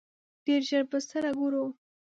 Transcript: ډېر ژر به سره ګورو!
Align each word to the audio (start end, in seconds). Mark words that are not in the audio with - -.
ډېر 0.45 0.61
ژر 0.69 0.83
به 0.91 0.99
سره 1.09 1.29
ګورو! 1.39 1.65